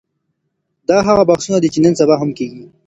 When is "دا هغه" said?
0.89-1.23